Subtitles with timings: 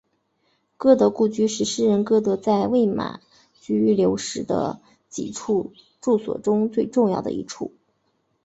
[0.77, 3.19] 歌德故居是诗人歌德在魏玛
[3.59, 7.71] 居留时的几处住所中最重要的一处。